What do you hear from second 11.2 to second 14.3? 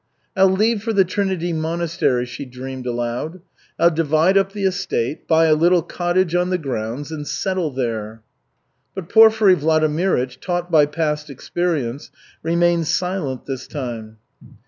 experience, remained silent this time.